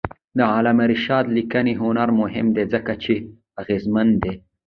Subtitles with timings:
[0.37, 3.13] د علامه رشاد لیکنی هنر مهم دی ځکه چې
[3.61, 4.33] اغېزمن دی.